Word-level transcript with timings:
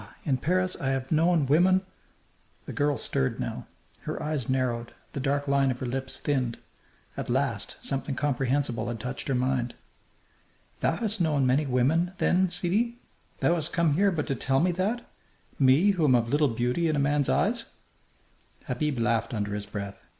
in 0.23 0.35
Paris 0.35 0.75
I 0.81 0.89
have 0.89 1.11
known 1.11 1.45
women" 1.45 1.83
The 2.65 2.73
girl 2.73 2.97
stirred 2.97 3.39
now. 3.39 3.67
Her 3.99 4.19
eyes 4.19 4.49
narrowed; 4.49 4.93
the 5.13 5.19
dark 5.19 5.47
line 5.47 5.69
of 5.69 5.79
her 5.79 5.85
lips 5.85 6.19
thinned. 6.19 6.57
At 7.15 7.29
last 7.29 7.77
something 7.81 8.15
comprehensible 8.15 8.87
had 8.87 8.99
touched 8.99 9.27
her 9.27 9.35
mind. 9.35 9.75
"Thou 10.79 10.95
hast 10.95 11.21
known 11.21 11.45
many 11.45 11.67
women, 11.67 12.13
then, 12.17 12.49
sidi! 12.49 12.97
Thou 13.41 13.53
hast 13.53 13.73
come 13.73 13.93
here 13.93 14.09
but 14.09 14.25
to 14.25 14.33
tell 14.33 14.59
me 14.59 14.71
that? 14.71 15.07
Me, 15.59 15.91
who 15.91 16.05
am 16.05 16.15
of 16.15 16.29
little 16.29 16.47
beauty 16.47 16.87
in 16.87 16.95
a 16.95 16.99
man's 16.99 17.29
eyes!" 17.29 17.65
Habib 18.65 18.97
laughed 18.97 19.35
under 19.35 19.53
his 19.53 19.67
breath. 19.67 20.01